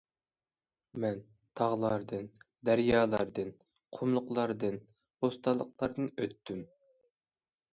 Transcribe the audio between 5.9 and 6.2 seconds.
دىن